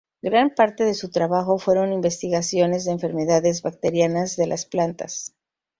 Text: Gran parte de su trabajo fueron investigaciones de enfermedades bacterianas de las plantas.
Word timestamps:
Gran 0.23 0.49
parte 0.55 0.83
de 0.83 0.95
su 0.95 1.11
trabajo 1.11 1.59
fueron 1.59 1.93
investigaciones 1.93 2.85
de 2.85 2.93
enfermedades 2.93 3.61
bacterianas 3.61 4.35
de 4.35 4.47
las 4.47 4.65
plantas. 4.65 5.35